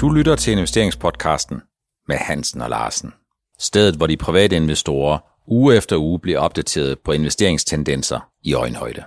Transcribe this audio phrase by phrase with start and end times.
[0.00, 1.62] Du lytter til investeringspodcasten
[2.08, 3.12] med Hansen og Larsen.
[3.58, 9.04] Stedet, hvor de private investorer uge efter uge bliver opdateret på investeringstendenser i øjenhøjde.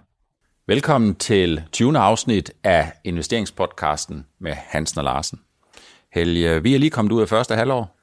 [0.68, 1.98] Velkommen til 20.
[1.98, 5.40] afsnit af investeringspodcasten med Hansen og Larsen.
[6.14, 8.00] Helge, vi er lige kommet ud af første halvår.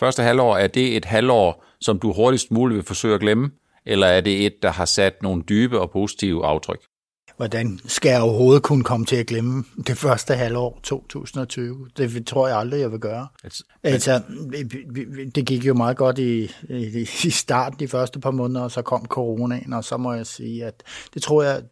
[0.00, 3.50] Første halvår, er det et halvår, som du hurtigst muligt vil forsøge at glemme,
[3.86, 6.80] eller er det et, der har sat nogle dybe og positive aftryk?
[7.38, 11.88] Hvordan skal jeg overhovedet kunne komme til at glemme det første halvår 2020?
[11.96, 13.28] Det tror jeg aldrig, jeg vil gøre.
[13.44, 14.22] Altså, altså
[15.34, 18.82] det gik jo meget godt i, i, i starten, de første par måneder, og så
[18.82, 20.82] kom coronaen, og så må jeg sige, at
[21.14, 21.62] det tror jeg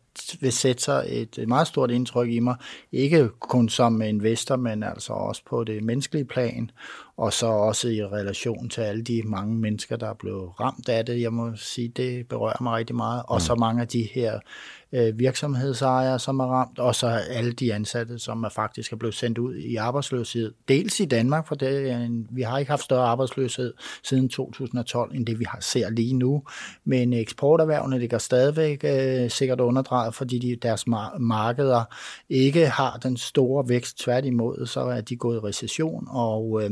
[0.41, 2.57] vil sætte sig et meget stort indtryk i mig,
[2.93, 6.71] ikke kun som investor, men altså også på det menneskelige plan,
[7.17, 11.07] og så også i relation til alle de mange mennesker, der er blevet ramt af
[11.07, 11.21] det.
[11.21, 13.23] Jeg må sige, det berører mig rigtig meget.
[13.29, 13.61] Og så mm.
[13.61, 14.41] mange af de her
[14.93, 19.15] øh, virksomhedsejere, som er ramt, og så alle de ansatte, som er faktisk er blevet
[19.15, 20.53] sendt ud i arbejdsløshed.
[20.69, 25.27] Dels i Danmark, for det en, vi har ikke haft større arbejdsløshed siden 2012, end
[25.27, 26.43] det vi har ser lige nu.
[26.85, 31.85] Men eksporterhvervene ligger stadigvæk øh, sikkert underdrejet, fordi de, deres mar- markeder
[32.29, 33.99] ikke har den store vækst.
[33.99, 36.71] Tværtimod, så er de gået i recession, og øh,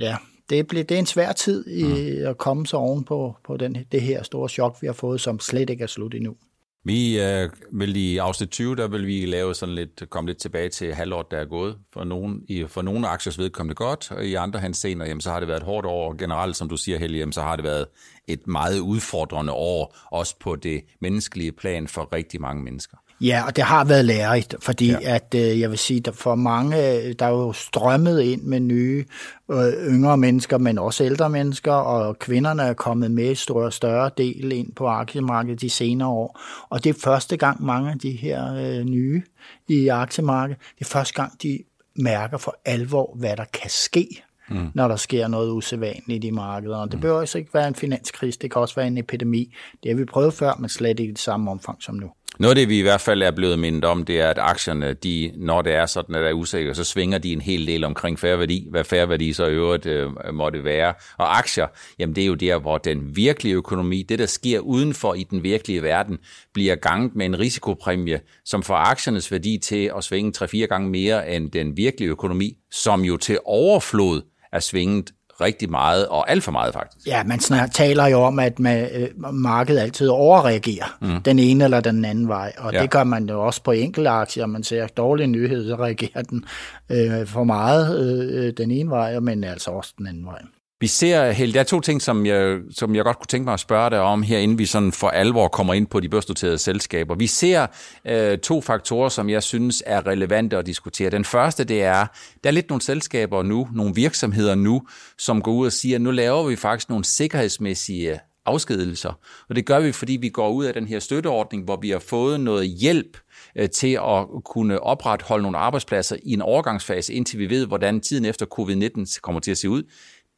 [0.00, 0.16] ja,
[0.50, 2.26] det, blev, det er en svær tid i, mm.
[2.26, 5.40] at komme sig oven på, på den, det her store chok, vi har fået, som
[5.40, 6.36] slet ikke er slut endnu.
[6.84, 10.68] Vi øh, vil i afsnit 20, der vil vi lave sådan lidt, komme lidt tilbage
[10.68, 11.78] til halvåret, der er gået.
[11.92, 15.40] For nogle, i, for nogle aktiers vedkommende godt, og i andre henseender, jamen, så har
[15.40, 16.14] det været et hårdt år.
[16.18, 17.86] Generelt, som du siger, Helge, jamen, så har det været
[18.28, 22.96] et meget udfordrende år, også på det menneskelige plan for rigtig mange mennesker.
[23.20, 25.14] Ja, og det har været lærerigt, fordi ja.
[25.14, 26.76] at øh, jeg vil sige, der for mange,
[27.12, 29.04] der er jo strømmet ind med nye
[29.50, 34.10] øh, yngre mennesker, men også ældre mennesker, og kvinderne er kommet med i større større
[34.18, 36.40] del ind på aktiemarkedet de senere år.
[36.68, 39.22] Og det er første gang mange af de her øh, nye
[39.68, 41.58] i aktiemarkedet, det er første gang, de
[41.96, 44.68] mærker for alvor, hvad der kan ske mm.
[44.74, 46.76] når der sker noget usædvanligt i markedet.
[46.76, 47.00] Og det mm.
[47.00, 49.54] behøver også ikke være en finanskrise, det kan også være en epidemi.
[49.82, 52.10] Det har vi prøvet før, men slet ikke i det samme omfang som nu.
[52.40, 54.92] Noget af det, vi i hvert fald er blevet mindet om, det er, at aktierne,
[54.92, 57.84] de, når det er sådan, at der er usikkert, så svinger de en hel del
[57.84, 60.94] omkring færværdi, hvad færværdi så i øvrigt øh, måtte være.
[61.18, 61.66] Og aktier,
[61.98, 65.42] jamen det er jo der, hvor den virkelige økonomi, det der sker udenfor i den
[65.42, 66.18] virkelige verden,
[66.54, 71.30] bliver ganget med en risikopræmie, som får aktiernes værdi til at svinge 3-4 gange mere
[71.36, 74.22] end den virkelige økonomi, som jo til overflod
[74.52, 77.06] er svinget rigtig meget, og alt for meget faktisk.
[77.06, 81.22] Ja, man snak, taler jo om, at man, øh, markedet altid overreagerer mm.
[81.22, 82.82] den ene eller den anden vej, og ja.
[82.82, 84.46] det gør man jo også på enkelte aktier.
[84.46, 86.44] Man ser dårlige nyheder, så reagerer den
[86.90, 90.42] øh, for meget øh, den ene vej, men altså også den anden vej.
[90.80, 93.54] Vi ser, Held, der er to ting, som jeg, som jeg godt kunne tænke mig
[93.54, 96.58] at spørge dig om her, inden vi sådan for alvor kommer ind på de børsnoterede
[96.58, 97.14] selskaber.
[97.14, 97.66] Vi ser
[98.04, 101.10] øh, to faktorer, som jeg synes er relevante at diskutere.
[101.10, 102.06] Den første, det er,
[102.44, 104.82] der er lidt nogle selskaber nu, nogle virksomheder nu,
[105.18, 109.18] som går ud og siger, at nu laver vi faktisk nogle sikkerhedsmæssige afskedelser.
[109.48, 111.98] Og det gør vi, fordi vi går ud af den her støtteordning, hvor vi har
[111.98, 113.18] fået noget hjælp
[113.56, 118.24] øh, til at kunne opretholde nogle arbejdspladser i en overgangsfase, indtil vi ved, hvordan tiden
[118.24, 119.82] efter covid-19 kommer til at se ud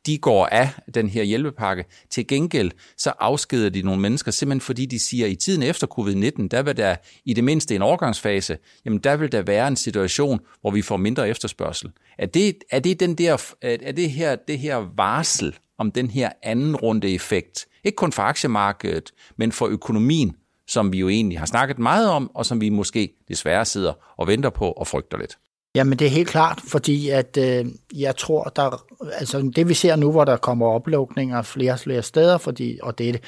[0.07, 1.85] de går af den her hjælpepakke.
[2.11, 5.87] Til gengæld så afskeder de nogle mennesker, simpelthen fordi de siger, at i tiden efter
[5.87, 9.77] covid-19, der vil der i det mindste en overgangsfase, jamen der vil der være en
[9.77, 11.91] situation, hvor vi får mindre efterspørgsel.
[12.19, 16.31] Er det, er det, den der, er det, her, det her varsel om den her
[16.43, 20.37] anden runde effekt, ikke kun for aktiemarkedet, men for økonomien,
[20.69, 24.27] som vi jo egentlig har snakket meget om, og som vi måske desværre sidder og
[24.27, 25.39] venter på og frygter lidt?
[25.75, 29.97] Jamen det er helt klart, fordi at øh, jeg tror, der, altså det vi ser
[29.97, 33.21] nu, hvor der kommer oplukninger flere og flere steder, fordi, og det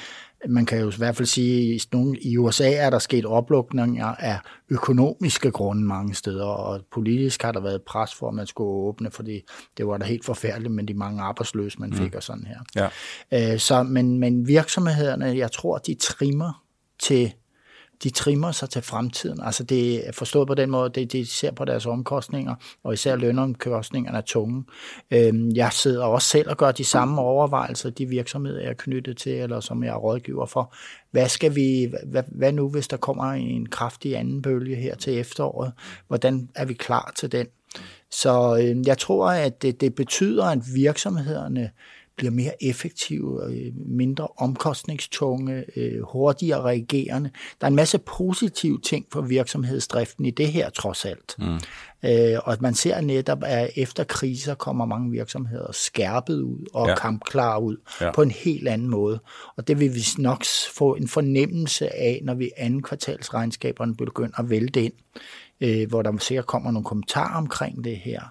[0.47, 4.39] man kan jo i hvert fald sige, at i USA er der sket oplukninger af
[4.69, 9.11] økonomiske grunde mange steder, og politisk har der været pres for, at man skulle åbne,
[9.11, 9.41] fordi
[9.77, 12.17] det var da helt forfærdeligt med de mange arbejdsløse, man fik mm.
[12.17, 12.89] og sådan her.
[13.31, 13.53] Ja.
[13.53, 16.63] Øh, så, men, men virksomhederne, jeg tror, de trimmer
[16.99, 17.33] til
[18.03, 19.39] de trimmer sig til fremtiden.
[19.43, 23.15] Altså det er forstået på den måde, det de ser på deres omkostninger, og især
[23.15, 24.63] lønomkostningerne er tunge.
[25.11, 29.17] Øhm, jeg sidder også selv og gør de samme overvejelser, de virksomheder, jeg er knyttet
[29.17, 30.73] til, eller som jeg er rådgiver for.
[31.11, 35.19] Hvad skal vi, hvad, hvad nu, hvis der kommer en kraftig anden bølge her til
[35.19, 35.71] efteråret?
[36.07, 37.47] Hvordan er vi klar til den?
[38.11, 41.71] Så øh, jeg tror, at det, det betyder, at virksomhederne
[42.17, 47.29] bliver mere effektive, øh, mindre omkostningstunge, øh, hurtigere reagerende.
[47.61, 51.35] Der er en masse positive ting for virksomhedsdriften i det her trods alt.
[51.39, 51.59] Mm.
[52.09, 56.87] Øh, og at man ser netop, at efter kriser kommer mange virksomheder skærpet ud og
[56.87, 56.95] ja.
[56.95, 58.11] kampklar ud ja.
[58.11, 59.19] på en helt anden måde.
[59.57, 64.49] Og det vil vi nok få en fornemmelse af, når vi anden kvartalsregnskaberne begynder at
[64.49, 64.93] vælte ind,
[65.87, 68.21] hvor der sikkert kommer nogle kommentarer omkring det her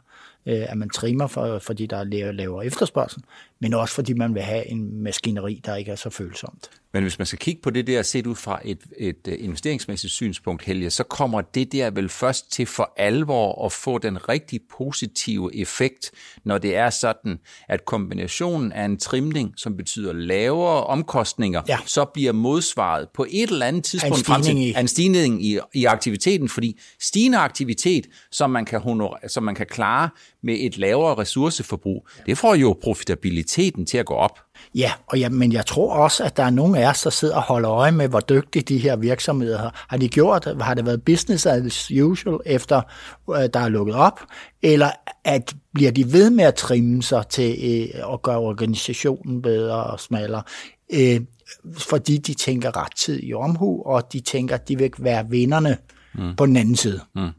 [0.46, 3.22] at man trimmer, for, fordi der er lavere efterspørgsel,
[3.60, 6.70] men også fordi man vil have en maskineri, der ikke er så følsomt.
[6.92, 10.12] Men hvis man skal kigge på det der set ud fra et, et øh, investeringsmæssigt
[10.12, 14.60] synspunkt, Helge, så kommer det der vel først til for alvor at få den rigtig
[14.78, 16.10] positive effekt,
[16.44, 21.78] når det er sådan, at kombinationen af en trimning, som betyder lavere omkostninger, ja.
[21.86, 24.74] så bliver modsvaret på et eller andet tidspunkt en frem til i.
[24.80, 29.66] en stigning i, i aktiviteten, fordi stigende aktivitet, som man, kan honor, som man kan
[29.66, 30.08] klare
[30.44, 34.38] med et lavere ressourceforbrug, det får jo profitabiliteten til at gå op.
[34.74, 37.36] Ja, og ja, men jeg tror også, at der er nogle af os, der sidder
[37.36, 39.84] og holder øje med, hvor dygtige de her virksomheder har.
[39.88, 42.82] Har de gjort, har det været business as usual, efter
[43.30, 44.20] øh, der er lukket op,
[44.62, 44.90] eller
[45.24, 50.00] at bliver de ved med at trimme sig til øh, at gøre organisationen bedre og
[50.00, 50.42] smallere?
[50.92, 51.20] Øh,
[51.78, 55.76] fordi de tænker ret tid i omhu, og de tænker, at de vil være vinderne
[56.14, 56.36] mm.
[56.36, 57.00] på den anden side.
[57.14, 57.30] Mm.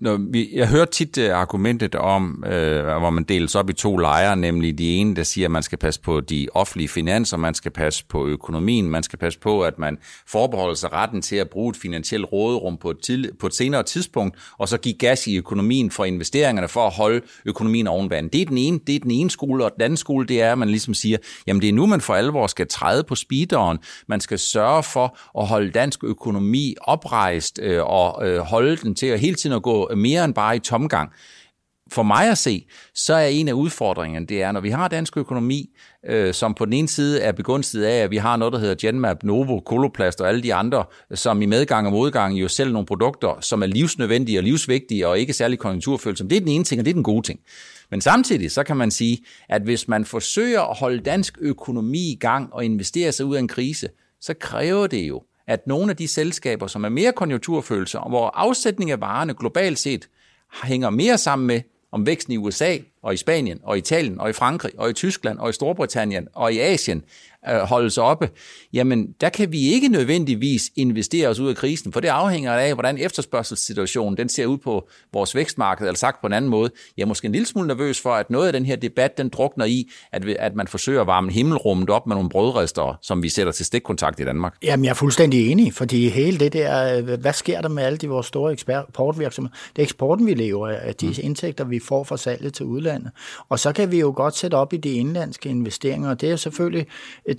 [0.00, 3.96] Når vi, jeg hører tit uh, argumentet om, øh, hvor man deles op i to
[3.96, 7.54] lejre, nemlig de ene, der siger, at man skal passe på de offentlige finanser, man
[7.54, 11.50] skal passe på økonomien, man skal passe på, at man forbeholder sig retten til at
[11.50, 15.26] bruge et finansielt råderum på et, til, på et senere tidspunkt, og så give gas
[15.26, 18.30] i økonomien for investeringerne for at holde økonomien oven vand.
[18.30, 20.52] Det er den ene, det er den ene skole, og den anden skole, det er,
[20.52, 23.78] at man ligesom siger, jamen det er nu, man for alvor skal træde på speederen.
[24.08, 29.06] Man skal sørge for at holde dansk økonomi oprejst øh, og øh, holde den til
[29.06, 31.10] at hele tiden at gå mere end bare i tomgang.
[31.92, 35.16] For mig at se, så er en af udfordringerne, det er, når vi har dansk
[35.16, 35.70] økonomi,
[36.06, 38.74] øh, som på den ene side er begunstiget af, at vi har noget, der hedder
[38.74, 40.84] Genmap, Novo, Coloplast og alle de andre,
[41.14, 45.18] som i medgang og modgang jo sælger nogle produkter, som er livsnødvendige og livsvigtige og
[45.18, 46.30] ikke særlig konjunkturfølsomme.
[46.30, 47.40] Det er den ene ting, og det er den gode ting.
[47.90, 49.18] Men samtidig så kan man sige,
[49.48, 53.40] at hvis man forsøger at holde dansk økonomi i gang og investere sig ud af
[53.40, 53.88] en krise,
[54.20, 58.90] så kræver det jo, at nogle af de selskaber, som er mere konjunkturfølsomme, hvor afsætning
[58.90, 60.08] af varerne globalt set
[60.64, 61.60] hænger mere sammen med,
[61.92, 65.38] om væksten i USA og i Spanien og Italien og i Frankrig og i Tyskland
[65.38, 67.02] og i Storbritannien og i Asien
[67.48, 68.30] øh, holdes oppe,
[68.72, 72.74] jamen der kan vi ikke nødvendigvis investere os ud af krisen, for det afhænger af,
[72.74, 76.70] hvordan efterspørgselssituationen den ser ud på vores vækstmarked, eller sagt på en anden måde.
[76.96, 79.28] Jeg er måske en lille smule nervøs for, at noget af den her debat, den
[79.28, 83.28] drukner i, at, at man forsøger at varme himmelrummet op med nogle brødrester, som vi
[83.28, 84.56] sætter til stikkontakt i Danmark.
[84.62, 87.98] Jamen jeg er fuldstændig enig, fordi hele det der, øh, hvad sker der med alle
[87.98, 89.56] de vores store eksportvirksomheder?
[89.76, 91.14] Det er eksporten, vi lever af, de mm.
[91.20, 92.85] indtægter, vi får fra salget til udlandet.
[93.48, 96.36] Og så kan vi jo godt sætte op i de indlandske investeringer, og det er
[96.36, 96.86] selvfølgelig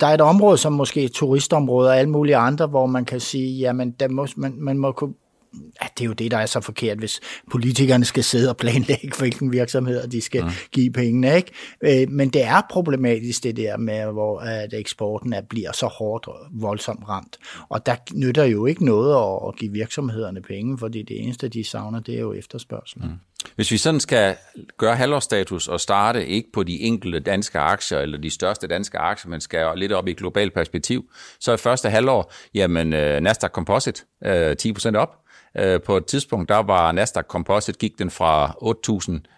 [0.00, 3.58] der er et område, som måske turistområder og alle mulige andre, hvor man kan sige,
[3.58, 5.14] jamen, der må, man, man må kunne
[5.54, 9.12] Ja, det er jo det, der er så forkert, hvis politikerne skal sidde og planlægge,
[9.18, 10.52] hvilken virksomheder de skal ja.
[10.72, 11.36] give pengene.
[11.36, 11.52] Ikke?
[11.80, 16.28] Øh, men det er problematisk det der med, hvor at eksporten er, bliver så hårdt
[16.28, 17.36] og voldsomt ramt.
[17.68, 22.00] Og der nytter jo ikke noget at give virksomhederne penge, fordi det eneste, de savner,
[22.00, 23.02] det er jo efterspørgsel.
[23.02, 23.10] Mm.
[23.56, 24.36] Hvis vi sådan skal
[24.76, 29.30] gøre halvårsstatus og starte ikke på de enkelte danske aktier eller de største danske aktier,
[29.30, 33.50] men skal lidt op i et globalt perspektiv, så er første halvår, jamen øh, Nasdaq
[33.50, 35.16] Composite øh, 10% op.
[35.58, 38.46] Øh, på et tidspunkt, der var Nasdaq Composite, gik den fra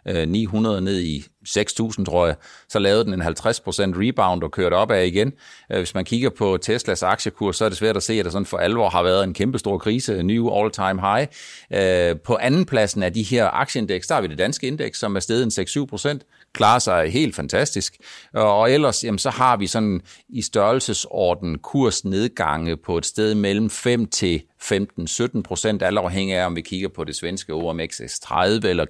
[0.07, 2.37] 8.900 øh, ned i 6.000, tror jeg,
[2.69, 5.33] så lavede den en 50% rebound og kørte op af igen.
[5.73, 8.31] Øh, hvis man kigger på Teslas aktiekurs, så er det svært at se, at der
[8.31, 11.27] sådan for alvor har været en kæmpe stor krise, new all-time high.
[11.73, 15.17] Øh, på anden pladsen af de her aktieindeks, der har vi det danske indeks, som
[15.17, 15.67] er steget en
[16.15, 17.97] 6-7%, klarer sig helt fantastisk.
[18.37, 23.71] Øh, og ellers, jamen, så har vi sådan i størrelsesorden kursnedgange på et sted mellem
[23.71, 28.85] 5 til 15-17 procent, alt afhængig af, om vi kigger på det svenske OMXS30, eller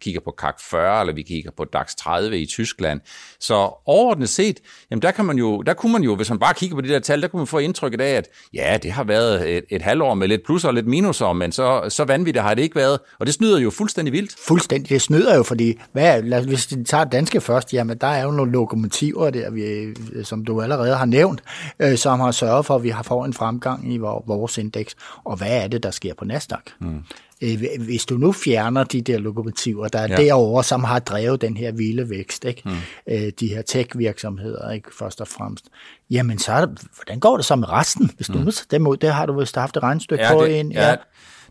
[0.00, 3.00] kigger på CAC 40, eller vi kigger på DAX 30 i Tyskland.
[3.40, 3.54] Så
[3.86, 6.76] overordnet set, jamen der, kan man jo, der kunne man jo, hvis man bare kigger
[6.76, 9.56] på de der tal, der kunne man få indtrykket af, at ja, det har været
[9.56, 12.62] et, et halvår med lidt plus og lidt minuser, men så, så vanvittigt har det
[12.62, 12.98] ikke været.
[13.18, 14.34] Og det snyder jo fuldstændig vildt.
[14.46, 18.22] Fuldstændig, det snyder jo, fordi hvad, lad, hvis vi tager danske først, jamen der er
[18.22, 21.42] jo nogle lokomotiver der, vi, som du allerede har nævnt,
[21.80, 24.94] øh, som har sørget for, at vi har fået en fremgang i vores indeks.
[25.24, 26.60] Og hvad er det, der sker på Nasdaq?
[26.80, 27.02] Mm.
[27.42, 30.16] Øh, hvis du nu fjerner de der lokomotiver, der er ja.
[30.16, 32.62] derovre, som har drevet den her vilde vækst, ikke?
[32.64, 32.72] Mm.
[33.08, 34.88] Øh, de her tech-virksomheder, ikke?
[34.98, 35.68] først og fremmest,
[36.10, 38.10] jamen så er det, hvordan går det så med resten?
[38.16, 38.44] Hvis du mm.
[38.44, 40.72] nu dem ud, det har du vist haft et regnstykke ja, på det, en.
[40.72, 40.88] Ja.
[40.88, 40.96] ja.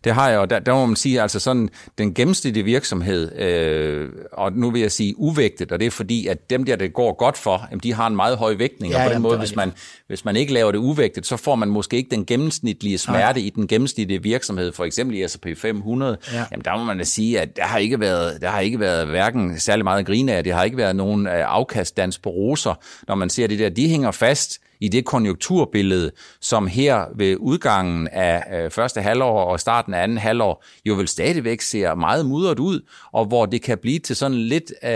[0.05, 4.09] Det har jeg, og der, der må man sige, altså sådan den gennemsnitlige virksomhed, øh,
[4.31, 7.13] og nu vil jeg sige uvægtet, og det er fordi, at dem der, det går
[7.13, 9.37] godt for, jamen, de har en meget høj vægtning, ja, og på den jamen, måde,
[9.37, 9.73] hvis man,
[10.07, 13.47] hvis man ikke laver det uvægtet, så får man måske ikke den gennemsnitlige smerte Nej.
[13.47, 16.45] i den gennemsnitlige virksomhed, for eksempel i S&P 500, ja.
[16.51, 19.07] jamen der må man da sige, at der har ikke været, der har ikke været
[19.07, 22.73] hverken særlig meget grine af, det har ikke været nogen øh, afkastdans på roser,
[23.07, 28.07] når man ser det der, de hænger fast i det konjunkturbillede, som her ved udgangen
[28.07, 32.81] af første halvår og starten af anden halvår, jo vel stadigvæk ser meget mudret ud,
[33.13, 34.89] og hvor det kan blive til sådan lidt øh,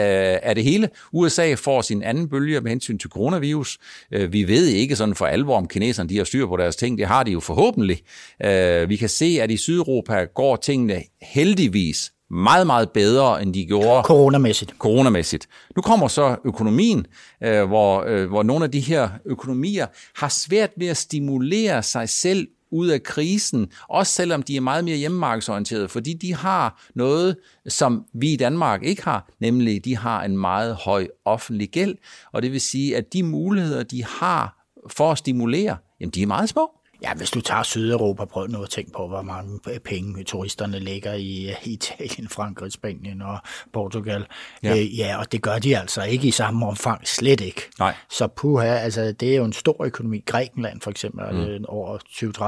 [0.44, 0.90] af det hele.
[1.14, 3.78] USA får sin anden bølge med hensyn til coronavirus.
[4.12, 6.98] Øh, vi ved ikke sådan for alvor, om kineserne de har styr på deres ting.
[6.98, 8.02] Det har de jo forhåbentlig.
[8.46, 13.66] Øh, vi kan se, at i Sydeuropa går tingene heldigvis meget, meget bedre, end de
[13.66, 14.04] gjorde.
[14.04, 14.74] Coronamæssigt.
[14.80, 15.48] Coronamæssigt.
[15.76, 17.06] Nu kommer så økonomien,
[17.44, 22.10] øh, hvor, øh, hvor nogle af de her økonomier har svært ved at stimulere sig
[22.10, 27.36] selv ud af krisen, også selvom de er meget mere hjemmemarkedsorienterede, fordi de har noget,
[27.68, 31.96] som vi i Danmark ikke har, nemlig de har en meget høj offentlig gæld,
[32.34, 34.56] og det vil sige, at de muligheder, de har
[34.90, 36.72] for at stimulere, jamen de er meget små.
[37.03, 41.13] Ja, hvis du tager Sydeuropa, prøv nu at tænke på, hvor mange penge turisterne lægger
[41.13, 43.38] i Italien, Frankrig, Spanien og
[43.74, 44.25] Portugal.
[44.63, 47.62] Ja, øh, ja og det gør de altså ikke i samme omfang, slet ikke.
[47.79, 47.96] Nej.
[48.10, 50.24] Så puha, altså det er jo en stor økonomi.
[50.25, 51.39] Grækenland for eksempel, mm.
[51.39, 51.98] er over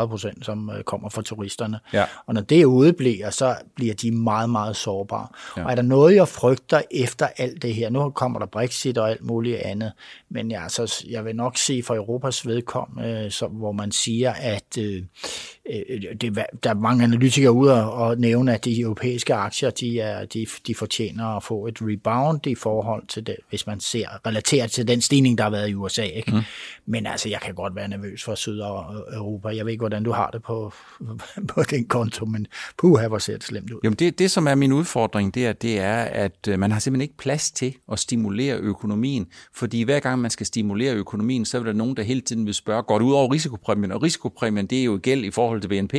[0.03, 1.79] 20-30 procent, som øh, kommer fra turisterne.
[1.93, 2.05] Ja.
[2.25, 5.27] Og når det udbliver, så bliver de meget, meget sårbare.
[5.58, 5.65] Ja.
[5.65, 7.89] Og er der noget, jeg frygter efter alt det her?
[7.89, 9.91] Nu kommer der Brexit og alt muligt andet,
[10.29, 14.77] men jeg, altså, jeg vil nok se for Europas vedkommende, så, hvor man siger, at
[14.79, 15.03] øh,
[16.22, 20.48] det, der er mange analytikere ude og nævne, at de europæiske aktier, de, er, de,
[20.68, 24.88] de fortjener at få et rebound i forhold til det, hvis man ser relateret til
[24.88, 26.04] den stigning, der har været i USA.
[26.04, 26.32] Ikke?
[26.32, 26.42] Mm.
[26.86, 29.50] Men altså, jeg kan godt være nervøs for Sydeuropa.
[29.56, 30.74] Jeg ved ikke, hvordan du har det på,
[31.54, 32.48] på den konto, men
[32.78, 33.80] puha, hvor ser det slemt ud.
[33.84, 36.80] Jamen det, det, som er min udfordring, det er, det er, at øh, man har
[36.80, 41.60] simpelthen ikke plads til at stimulere økonomien, fordi hver gang man skal stimulere økonomien, så
[41.60, 43.92] vil der nogen, der hele tiden vil spørge, går det ud over risikopræmien?
[43.92, 45.94] Og risikopræmien, det er jo gæld i forhold til BNP.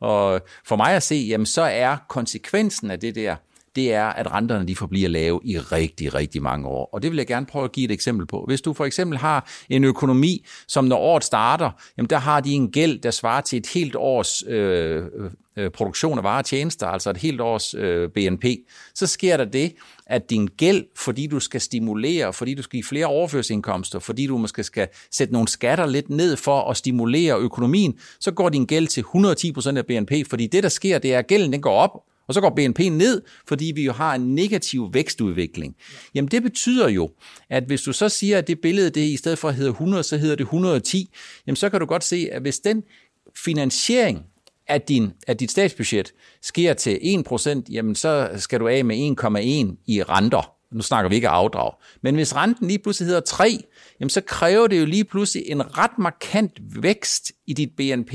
[0.00, 3.36] Og for mig at se, jamen så er konsekvensen af det der,
[3.76, 6.88] det er, at renterne de forbliver lave i rigtig, rigtig mange år.
[6.92, 8.44] Og det vil jeg gerne prøve at give et eksempel på.
[8.46, 12.52] Hvis du for eksempel har en økonomi, som når året starter, jamen der har de
[12.52, 15.02] en gæld, der svarer til et helt års øh,
[15.56, 18.44] øh, produktion af varer og tjenester, altså et helt års øh, BNP,
[18.94, 19.72] så sker der det,
[20.06, 24.38] at din gæld, fordi du skal stimulere, fordi du skal give flere overførselsindkomster, fordi du
[24.38, 28.86] måske skal sætte nogle skatter lidt ned for at stimulere økonomien, så går din gæld
[28.86, 29.04] til
[29.72, 32.34] 110% af BNP, fordi det, der sker, det er, at gælden den går op, og
[32.34, 35.76] så går BNP ned, fordi vi jo har en negativ vækstudvikling.
[36.14, 37.10] Jamen det betyder jo,
[37.48, 40.16] at hvis du så siger, at det billede, det i stedet for hedder 100, så
[40.16, 41.10] hedder det 110,
[41.46, 42.82] jamen så kan du godt se, at hvis den
[43.44, 44.24] finansiering
[44.68, 46.98] af, din, af dit statsbudget sker til
[47.30, 50.52] 1%, jamen så skal du af med 1,1 i renter.
[50.74, 51.72] Nu snakker vi ikke af afdrag.
[52.02, 53.58] Men hvis renten lige pludselig hedder 3,
[54.00, 58.14] jamen så kræver det jo lige pludselig en ret markant vækst i dit BNP,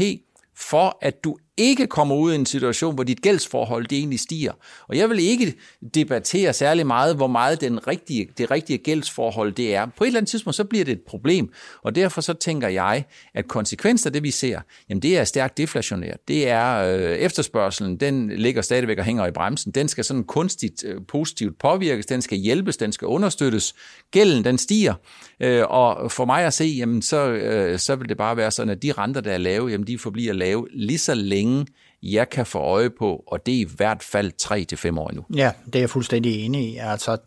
[0.55, 4.51] for at du ikke kommer ud i en situation, hvor dit gældsforhold det egentlig stiger.
[4.87, 5.53] Og jeg vil ikke
[5.93, 9.85] debattere særlig meget, hvor meget den rigtige, det rigtige gældsforhold det er.
[9.97, 11.49] På et eller andet tidspunkt, så bliver det et problem.
[11.83, 14.59] Og derfor så tænker jeg, at konsekvenser af det, vi ser,
[14.89, 16.17] jamen det er stærkt deflationært.
[16.27, 19.71] Det er øh, efterspørgselen, den ligger stadigvæk og hænger i bremsen.
[19.71, 23.75] Den skal sådan kunstigt øh, positivt påvirkes, den skal hjælpes, den skal understøttes.
[24.11, 24.93] Gælden, den stiger.
[25.39, 28.69] Øh, og for mig at se, jamen så, øh, så vil det bare være sådan,
[28.69, 31.65] at de renter, der er lave, jamen de forbliver lave lige så længe penge,
[32.03, 35.11] jeg kan få øje på, og det er i hvert fald 3 til fem år
[35.13, 35.25] nu.
[35.35, 36.77] Ja, det er jeg fuldstændig enig i.
[36.77, 37.17] Altså,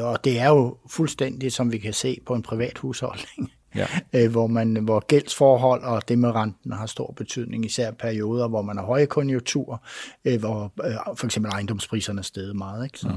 [0.00, 3.52] og det er jo fuldstændig, som vi kan se på en privat husholdning.
[3.74, 3.86] Ja.
[4.12, 8.62] Øh, hvor, man, hvor gældsforhold og det med renten har stor betydning, især perioder, hvor
[8.62, 9.76] man har høje konjunkturer,
[10.24, 12.84] øh, hvor øh, for eksempel ejendomspriserne er steget meget.
[12.84, 12.98] Ikke?
[12.98, 13.08] Så.
[13.08, 13.14] Ja.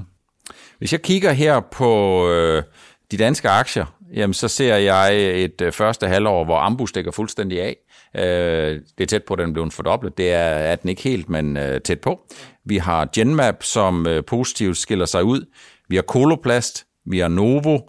[0.77, 2.63] Hvis jeg kigger her på øh,
[3.11, 7.61] de danske aktier, jamen så ser jeg et øh, første halvår, hvor Ambu stikker fuldstændig
[7.61, 7.75] af.
[8.15, 10.17] Øh, det er tæt på, at den blev fordoblet.
[10.17, 12.19] Det er, er den ikke helt, men øh, tæt på.
[12.65, 15.45] Vi har Genmap, som øh, positivt skiller sig ud.
[15.89, 17.79] Vi har Coloplast, vi har Novo,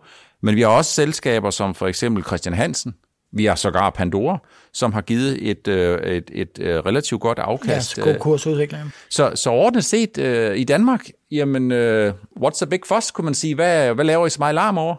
[0.43, 2.95] men vi har også selskaber som for eksempel Christian Hansen,
[3.33, 4.39] vi har sågar Pandora,
[4.73, 7.99] som har givet et, øh, et, et, et relativt godt afkast.
[7.99, 8.93] Ja, god kursudvikling.
[9.11, 13.35] Så, så ordentligt set øh, i Danmark, jamen, øh, what's a big fuss, kunne man
[13.35, 13.55] sige.
[13.55, 14.97] Hvad, hvad laver I så meget larm over?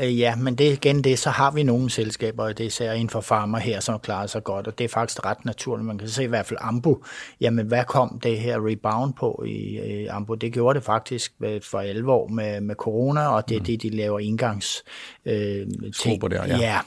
[0.00, 2.92] Øh, ja, men det igen det, så har vi nogle selskaber, og det er især
[2.92, 5.86] inden for farmer her, som klarer sig godt, og det er faktisk ret naturligt.
[5.86, 7.02] Man kan se i hvert fald Ambu.
[7.40, 10.34] Jamen, hvad kom det her rebound på i, i Ambu?
[10.34, 13.64] Det gjorde det faktisk for 11 år med, med corona, og det er mm.
[13.64, 14.82] det, de laver indgangs
[15.24, 15.66] øh,
[16.02, 16.30] ting.
[16.30, 16.58] Der, ja.
[16.58, 16.78] ja.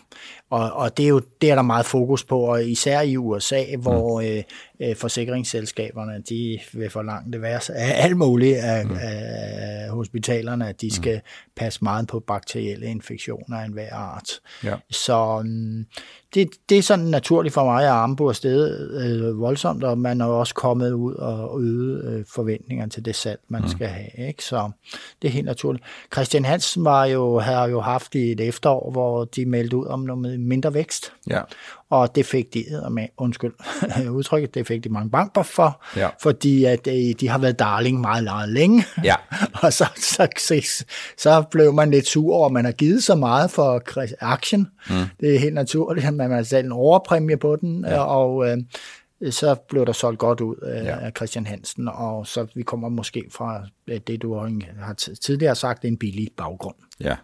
[0.51, 3.63] Og, og det er jo det er der meget fokus på, og især i USA,
[3.77, 4.27] hvor mm.
[4.27, 4.43] øh,
[4.89, 8.97] øh, forsikringsselskaberne de vil forlange det værste af alt muligt af, mm.
[9.01, 10.91] af hospitalerne, at de mm.
[10.91, 11.21] skal
[11.55, 14.29] passe meget på bakterielle infektioner af enhver art.
[14.63, 14.75] Ja.
[14.89, 15.85] Så um,
[16.33, 20.25] det, det er sådan naturligt for mig at arme afsted øh, voldsomt, og man er
[20.25, 23.67] også kommet ud og øget øh, forventninger til det salg, man mm.
[23.67, 24.27] skal have.
[24.27, 24.43] Ikke?
[24.43, 24.71] Så
[25.21, 25.83] det er helt naturligt.
[26.13, 29.99] Christian Hansen var jo, har jo haft i et efterår, hvor de meldte ud om
[29.99, 31.13] noget mindre vækst.
[31.29, 31.41] Ja.
[31.91, 33.51] Og det fik de, med, undskyld
[34.17, 36.09] udtrykket, det fik de mange banker for, Ja.
[36.21, 38.83] fordi at øh, de har været darling meget, meget længe.
[39.03, 39.15] Ja.
[39.63, 40.83] og så, så, så,
[41.17, 43.81] så blev man lidt sur over, at man har givet så meget for
[44.21, 44.67] aktien.
[44.89, 44.95] Mm.
[45.19, 47.99] Det er helt naturligt, at man har sat en overpræmie på den, ja.
[48.03, 48.57] og øh,
[49.31, 50.99] så blev der solgt godt ud af, Ja.
[51.05, 54.93] af Christian Hansen, og så vi kommer måske fra øh, det, du har
[55.23, 56.75] tidligere sagt, en billig baggrund.
[56.99, 57.15] Ja.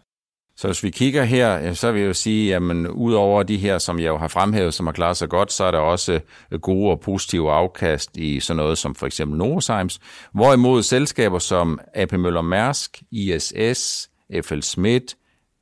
[0.58, 4.00] Så hvis vi kigger her, så vil jeg jo sige, at udover de her, som
[4.00, 6.20] jeg jo har fremhævet, som har klaret sig godt, så er der også
[6.52, 10.00] øh, gode og positive afkast i sådan noget som for eksempel Novozymes.
[10.34, 14.10] Hvorimod selskaber som AP Møller Mærsk, ISS,
[14.44, 15.16] FL Schmidt,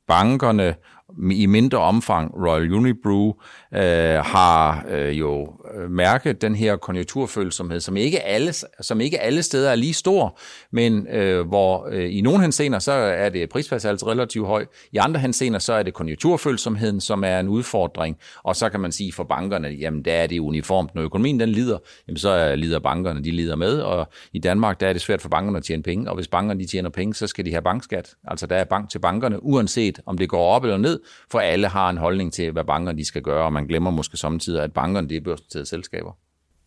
[0.08, 0.74] bankerne,
[1.30, 3.32] i mindre omfang Royal Unibrew,
[3.74, 9.42] øh, har øh, jo øh, mærket den her konjunkturfølsomhed, som ikke alle, som ikke alle
[9.42, 10.38] steder er lige stor,
[10.72, 15.20] men øh, hvor øh, i nogle hensener, så er det prisfastsættelse relativt høj, i andre
[15.20, 19.24] hensener, så er det konjunkturfølsomheden, som er en udfordring, og så kan man sige for
[19.24, 23.30] bankerne, jamen der er det uniformt, når økonomien den lider, jamen så lider bankerne, de
[23.30, 26.14] lider med, og i Danmark, der er det svært for bankerne at tjene penge, og
[26.14, 28.98] hvis bankerne de tjener penge, så skal de have bankskat, altså der er bank til
[28.98, 30.95] bankerne, uanset om det går op eller ned,
[31.30, 34.16] for alle har en holdning til, hvad bankerne de skal gøre, og man glemmer måske
[34.16, 36.12] samtidig, at bankerne det er børsnoterede selskaber.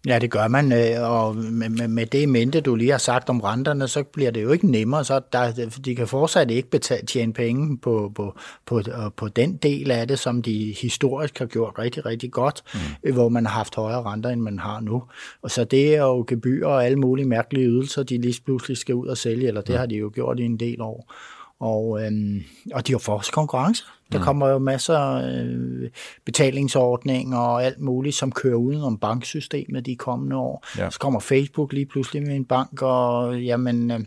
[0.07, 3.87] Ja, det gør man, øh, og med, det mente, du lige har sagt om renterne,
[3.87, 7.77] så bliver det jo ikke nemmere, så der, de kan fortsat ikke betale, tjene penge
[7.77, 12.05] på, på, på, øh, på den del af det, som de historisk har gjort rigtig,
[12.05, 12.63] rigtig godt,
[13.03, 13.13] mm.
[13.13, 15.03] hvor man har haft højere renter, end man har nu.
[15.41, 18.95] Og så det er jo gebyr og alle mulige mærkelige ydelser, de lige pludselig skal
[18.95, 19.79] ud og sælge, eller det mm.
[19.79, 21.13] har de jo gjort i en del år.
[21.59, 23.83] Og, øhm, og de har os konkurrence.
[24.11, 25.89] Der kommer jo masser af øh,
[26.25, 30.65] betalingsordninger og alt muligt, som kører uden om banksystemet de kommende år.
[30.77, 30.89] Ja.
[30.89, 33.99] Så kommer Facebook lige pludselig med en bank, og jamen, øh,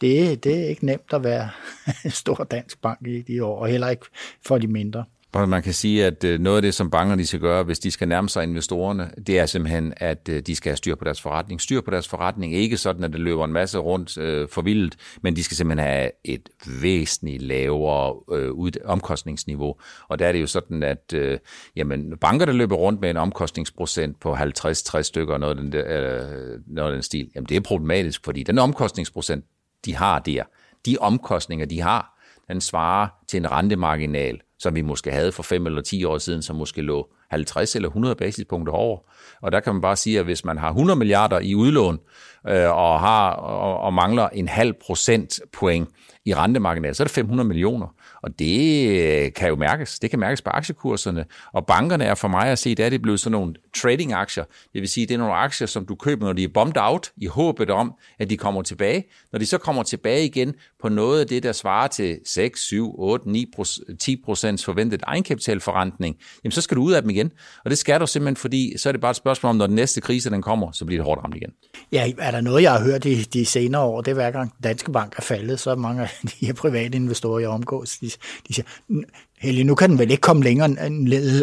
[0.00, 1.50] det, det er ikke nemt at være
[2.10, 4.06] stor dansk bank i de år, og heller ikke
[4.46, 5.04] for de mindre.
[5.32, 7.78] Og man kan sige, at øh, noget af det, som bankerne de skal gøre, hvis
[7.78, 11.04] de skal nærme sig investorerne, det er simpelthen, at øh, de skal have styr på
[11.04, 11.60] deres forretning.
[11.60, 14.96] Styr på deres forretning, ikke sådan, at det løber en masse rundt øh, for vildt,
[15.22, 16.48] men de skal simpelthen have et
[16.82, 19.76] væsentligt lavere øh, ud- omkostningsniveau.
[20.08, 21.38] Og der er det jo sådan, at øh,
[21.76, 25.84] jamen, banker, der løber rundt med en omkostningsprocent på 50-60 stykker, noget af den, der,
[25.88, 29.44] øh, noget af den stil, jamen det er problematisk, fordi den omkostningsprocent,
[29.84, 30.42] de har der,
[30.86, 32.12] de omkostninger, de har,
[32.48, 36.42] den svarer til en rentemarginal, som vi måske havde for 5 eller 10 år siden,
[36.42, 38.98] som måske lå 50 eller 100 basispunkter over.
[39.42, 41.98] Og der kan man bare sige, at hvis man har 100 milliarder i udlån
[42.48, 45.88] øh, og, har, og, og mangler en halv procent point
[46.24, 47.86] i rentemarkedet, så er det 500 millioner.
[48.26, 49.98] Og det øh, kan jo mærkes.
[49.98, 51.24] Det kan mærkes på aktiekurserne.
[51.52, 54.44] Og bankerne er for mig at se, der er det blevet sådan nogle trading-aktier.
[54.72, 57.12] Det vil sige, det er nogle aktier, som du køber, når de er bombed out,
[57.16, 59.04] i håbet om, at de kommer tilbage.
[59.32, 62.94] Når de så kommer tilbage igen på noget af det, der svarer til 6, 7,
[62.98, 63.52] 8, 9,
[64.00, 67.32] 10 procents forventet egenkapitalforrentning, jamen så skal du ud af dem igen.
[67.64, 69.76] Og det skal du simpelthen, fordi så er det bare et spørgsmål om, når den
[69.76, 71.50] næste krise den kommer, så bliver det hårdt ramt igen.
[71.92, 74.54] Ja, er der noget, jeg har hørt i de senere år, det er hver gang
[74.62, 78.10] Danske Bank er faldet, så er mange af de her private investorer, jeg omgås, de,
[78.48, 78.66] de siger,
[79.40, 80.68] Helge, nu kan den vel ikke komme længere.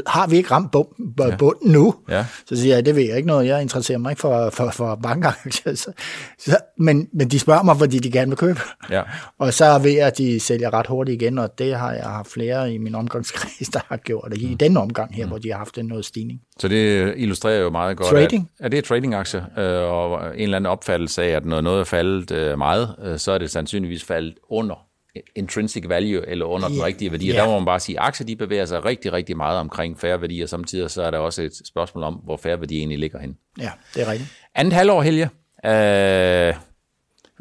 [0.08, 1.72] Har vi ikke ramt bunden ja.
[1.72, 1.96] nu?
[2.10, 2.26] Ja.
[2.46, 3.48] Så siger jeg, det ved jeg ikke noget.
[3.48, 5.76] Jeg interesserer mig ikke for, for, for bankaktier.
[5.84, 5.92] Så,
[6.40, 8.60] så, men, men de spørger mig, fordi de gerne vil købe.
[8.90, 9.02] Ja.
[9.40, 12.32] Og så er ved, at de sælger ret hurtigt igen, og det har jeg haft
[12.32, 14.42] flere i min omgangskreds, der har gjort det.
[14.42, 14.58] I mm.
[14.58, 15.30] den omgang her, mm.
[15.30, 16.42] hvor de har haft en noget stigning.
[16.60, 18.50] Så det illustrerer jo meget godt, Trading?
[18.60, 21.80] at, at det er tradingaktier, øh, og en eller anden opfattelse af, at når noget
[21.80, 24.93] er faldet øh, meget, øh, så er det sandsynligvis faldet under
[25.36, 26.86] intrinsic value, eller under den Ja.
[26.86, 27.28] rigtige værdi.
[27.32, 27.34] Ja.
[27.38, 30.22] der må man bare sige, at aktier de bevæger sig rigtig, rigtig meget omkring færre
[30.22, 30.46] værdier.
[30.46, 33.38] Samtidig så er der også et spørgsmål om, hvor færre værdi egentlig ligger hen.
[33.60, 34.30] Ja, det er rigtigt.
[34.56, 35.30] Andet halvår, Helge.
[35.66, 36.54] Øh,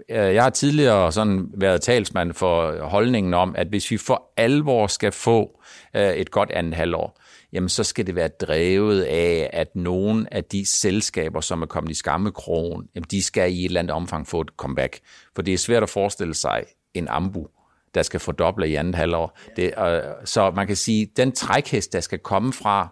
[0.08, 4.86] øh, jeg har tidligere sådan været talsmand for holdningen om, at hvis vi for alvor
[4.86, 5.60] skal få
[5.96, 7.18] øh, et godt andet halvår,
[7.52, 11.90] jamen så skal det være drevet af, at nogle af de selskaber, som er kommet
[11.90, 14.98] i skammekrogen, jamen de skal i et eller andet omfang få et comeback.
[15.34, 17.46] For det er svært at forestille sig en ambu,
[17.94, 19.38] der skal fordoble i andet halvår.
[19.56, 22.88] Det, øh, så man kan sige, den trækhest, der skal komme fra,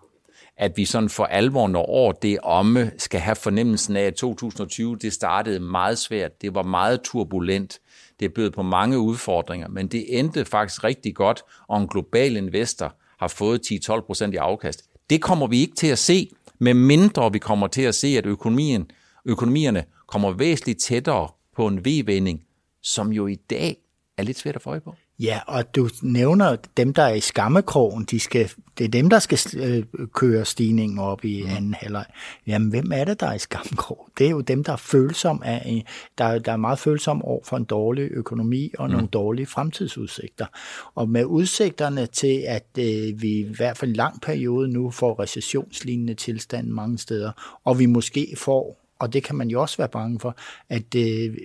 [0.56, 4.14] at vi sådan for alvor, når år det er omme, skal have fornemmelsen af, at
[4.14, 6.42] 2020 det startede meget svært.
[6.42, 7.78] Det var meget turbulent.
[8.20, 12.94] Det bød på mange udfordringer, men det endte faktisk rigtig godt, og en global investor
[13.18, 14.84] har fået 10-12 procent i afkast.
[15.10, 18.26] Det kommer vi ikke til at se, med mindre vi kommer til at se, at
[18.26, 18.90] økonomien,
[19.24, 22.40] økonomierne kommer væsentligt tættere på en V-vending,
[22.82, 23.76] som jo i dag
[24.20, 24.94] er lidt svært at få øje på.
[25.20, 29.18] Ja, og du nævner dem, der er i skammekrogen, de skal, det er dem, der
[29.18, 31.50] skal øh, køre stigningen op i mm.
[31.50, 32.04] anden halvleg.
[32.46, 34.10] Jamen, hvem er det, der er i skammekrogen?
[34.18, 35.84] Det er jo dem, der er følsom af,
[36.18, 38.92] der, der er meget følsom over for en dårlig økonomi og mm.
[38.92, 40.46] nogle dårlige fremtidsudsigter.
[40.94, 45.20] Og med udsigterne til, at øh, vi i hvert fald en lang periode nu får
[45.22, 49.88] recessionslignende tilstand mange steder, og vi måske får og det kan man jo også være
[49.88, 50.36] bange for,
[50.68, 51.36] at øh,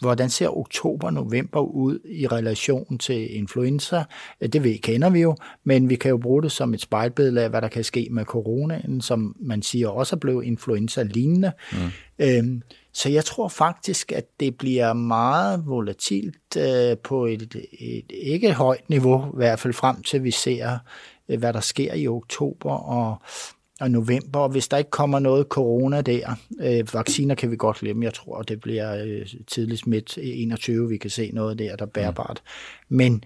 [0.00, 4.04] hvordan ser oktober-november ud i relation til influenza?
[4.52, 7.50] Det ved, kender vi jo, men vi kan jo bruge det som et spejlbillede af,
[7.50, 11.52] hvad der kan ske med coronaen, som man siger også er blevet influenza-lignende.
[11.72, 11.78] Mm.
[12.18, 18.52] Øhm, så jeg tror faktisk, at det bliver meget volatilt øh, på et, et ikke
[18.52, 20.78] højt niveau, i hvert fald frem til vi ser,
[21.28, 23.22] øh, hvad der sker i oktober, og
[23.82, 27.76] og november, og hvis der ikke kommer noget corona der, øh, vacciner kan vi godt
[27.76, 31.86] glemme, jeg tror, det bliver øh, tidligst midt 21, vi kan se noget der, der
[31.86, 32.42] er bærbart.
[32.88, 32.96] Mm.
[32.96, 33.24] Men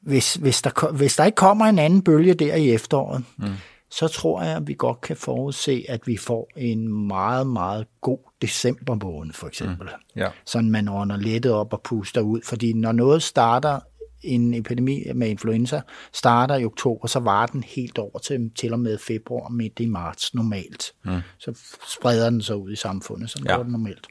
[0.00, 3.46] hvis, hvis, der, hvis der ikke kommer en anden bølge der i efteråret, mm.
[3.90, 8.18] så tror jeg, at vi godt kan forudse, at vi får en meget, meget god
[8.42, 9.86] december måned, for eksempel.
[9.86, 10.20] Mm.
[10.20, 10.28] Ja.
[10.46, 13.80] Sådan man ånder lettet op og puster ud, fordi når noget starter
[14.24, 15.80] en epidemi med influenza
[16.12, 19.86] starter i oktober, så var den helt over til, til og med februar, midt i
[19.86, 20.92] marts normalt.
[21.04, 21.20] Mm.
[21.38, 21.58] Så
[21.88, 23.56] spreder den sig ud i samfundet, så ja.
[23.56, 24.06] går det normalt.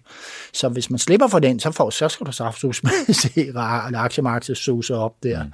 [0.53, 3.51] Så hvis man slipper for den, så, får, så skal du saftsus med se
[3.95, 5.43] aktiemarkedet suse op der.
[5.43, 5.51] Mm.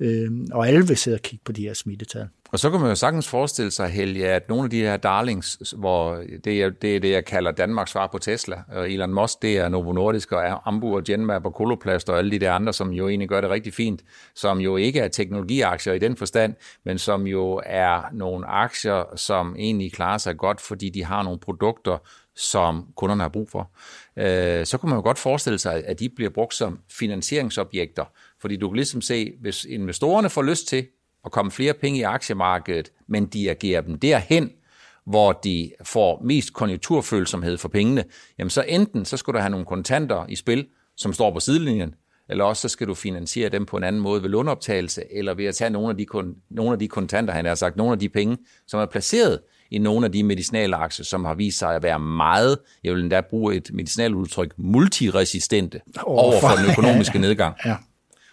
[0.00, 2.28] Øhm, og alle vil sidde og kigge på de her smittetal.
[2.52, 5.74] Og så kan man jo sagtens forestille sig, Helge, at nogle af de her darlings,
[5.76, 9.42] hvor det er, det er det, jeg kalder Danmarks svar på Tesla, og Elon Musk,
[9.42, 12.72] det er Novo Nordisk og Ambu og Genmap og Coloplast og alle de der andre,
[12.72, 14.02] som jo egentlig gør det rigtig fint,
[14.34, 19.56] som jo ikke er teknologiaktier i den forstand, men som jo er nogle aktier, som
[19.58, 21.98] egentlig klarer sig godt, fordi de har nogle produkter,
[22.36, 23.70] som kunderne har brug for.
[24.16, 28.04] Øh, så kunne man jo godt forestille sig, at de bliver brugt som finansieringsobjekter,
[28.40, 30.86] fordi du kan ligesom se, hvis investorerne får lyst til
[31.24, 34.50] at komme flere penge i aktiemarkedet, men de agerer dem derhen,
[35.06, 38.04] hvor de får mest konjunkturfølsomhed for pengene,
[38.38, 41.94] jamen så enten så skal du have nogle kontanter i spil, som står på sidelinjen,
[42.28, 45.44] eller også så skal du finansiere dem på en anden måde ved låneoptagelse, eller ved
[45.44, 46.06] at tage nogle af de,
[46.50, 49.78] nogle af de kontanter, han har sagt, nogle af de penge, som er placeret i
[49.78, 53.54] nogle af de medicinalaktier, som har vist sig at være meget, jeg vil endda bruge
[53.54, 57.56] et medicinaludtryk, multiresistente over for den økonomiske nedgang.
[57.64, 57.76] Ja.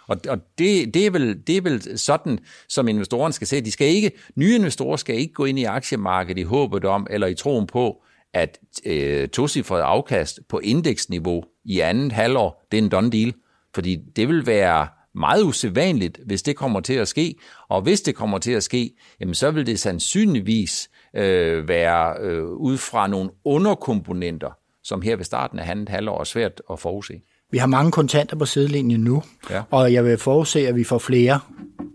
[0.07, 2.39] Og, og det, det, er vel, det er vel sådan,
[2.69, 3.61] som investorerne skal se.
[3.61, 7.27] De skal ikke, nye investorer skal ikke gå ind i aktiemarkedet i håbet om, eller
[7.27, 12.89] i troen på, at øh, tocifret afkast på indeksniveau i andet halvår, det er en
[12.89, 13.33] done deal.
[13.75, 17.35] Fordi det vil være meget usædvanligt, hvis det kommer til at ske.
[17.69, 22.45] Og hvis det kommer til at ske, jamen så vil det sandsynligvis øh, være øh,
[22.45, 24.51] ud fra nogle underkomponenter,
[24.83, 27.21] som her ved starten af andet halvår er svært at forudse.
[27.55, 29.63] Vi har mange kontanter på sidelinjen nu, ja.
[29.71, 31.39] og jeg vil forudse, at vi får flere,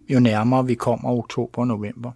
[0.08, 2.12] jo nærmere vi kommer oktober og november.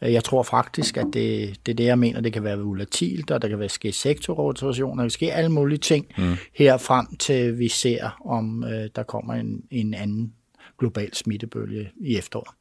[0.00, 3.42] Jeg tror faktisk, at det, det er det, jeg mener, det kan være volatilt, og
[3.42, 6.34] der kan være ske sektorrotationer, der kan ske alle mulige ting mm.
[6.54, 10.32] her frem til vi ser, om øh, der kommer en, en anden
[10.78, 12.54] global smittebølge i efteråret.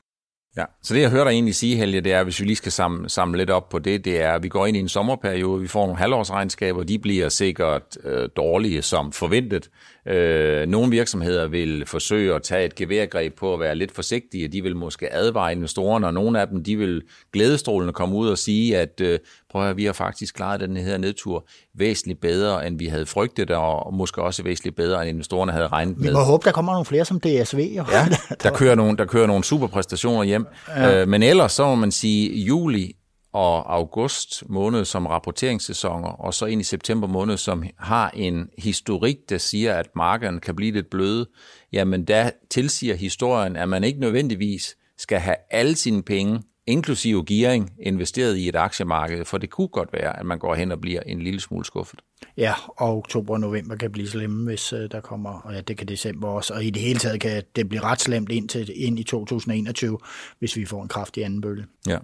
[0.57, 2.71] Ja, så det jeg hører dig egentlig sige, Helge, det er, hvis vi lige skal
[2.71, 5.61] samle, samle lidt op på det, det er, at vi går ind i en sommerperiode,
[5.61, 9.69] vi får nogle halvårsregnskaber, de bliver sikkert øh, dårlige som forventet.
[10.07, 14.61] Øh, nogle virksomheder vil forsøge at tage et geværgreb på at være lidt forsigtige, de
[14.61, 17.01] vil måske advare investorerne, og nogle af dem, de vil
[17.33, 19.19] glædestrålende komme ud og sige, at øh,
[19.51, 23.51] prøv at vi har faktisk klaret den her nedtur væsentligt bedre, end vi havde frygtet,
[23.51, 26.07] og måske også væsentligt bedre, end investorerne havde regnet med.
[26.07, 27.59] Vi må håbe, der kommer nogle flere som DSV.
[27.77, 27.85] Jo.
[27.91, 28.07] Ja,
[28.43, 30.45] der kører nogle, der kører nogle super præstationer hjem.
[30.67, 31.01] Ja.
[31.01, 32.95] Øh, men ellers så må man sige, juli
[33.33, 39.15] og august måned som rapporteringssæsoner, og så ind i september måned, som har en historik,
[39.29, 41.29] der siger, at markederne kan blive lidt bløde,
[41.73, 47.71] jamen der tilsiger historien, at man ikke nødvendigvis skal have alle sine penge inklusive gearing,
[47.79, 51.01] investeret i et aktiemarked, for det kunne godt være, at man går hen og bliver
[51.01, 51.99] en lille smule skuffet.
[52.37, 55.77] Ja, og oktober og november kan blive slemme, hvis uh, der kommer, og ja, det
[55.77, 58.71] kan december også, og i det hele taget kan det blive ret slemt ind, til,
[58.75, 59.97] ind i 2021,
[60.39, 61.65] hvis vi får en kraftig anden bølge.
[61.87, 61.97] Ja.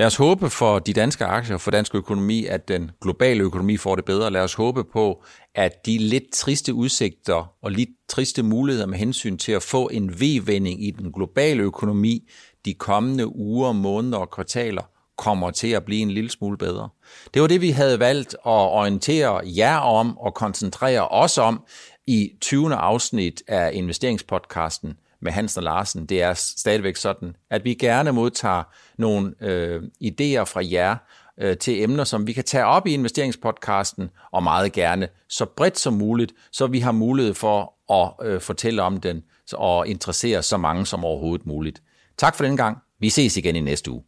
[0.00, 3.96] Lad os håbe for de danske aktier, for dansk økonomi, at den globale økonomi får
[3.96, 4.30] det bedre.
[4.30, 9.36] Lad os håbe på, at de lidt triste udsigter og lidt triste muligheder med hensyn
[9.36, 12.28] til at få en V-vending i den globale økonomi,
[12.64, 14.82] de kommende uger, måneder og kvartaler
[15.18, 16.88] kommer til at blive en lille smule bedre.
[17.34, 21.62] Det var det, vi havde valgt at orientere jer om og koncentrere os om
[22.06, 22.74] i 20.
[22.74, 28.62] afsnit af investeringspodcasten med Hansen og Larsen, det er stadigvæk sådan, at vi gerne modtager
[28.98, 30.96] nogle øh, idéer fra jer
[31.40, 35.78] øh, til emner, som vi kan tage op i investeringspodcasten, og meget gerne så bredt
[35.78, 40.56] som muligt, så vi har mulighed for at øh, fortælle om den og interessere så
[40.56, 41.82] mange som overhovedet muligt.
[42.18, 42.78] Tak for den gang.
[43.00, 44.02] Vi ses igen i næste uge.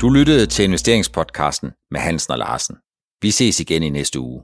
[0.00, 2.76] Du lyttede til investeringspodcasten med Hansen og Larsen.
[3.22, 4.42] Vi ses igen i næste uge.